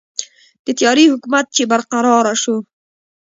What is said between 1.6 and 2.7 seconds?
برقراره شو.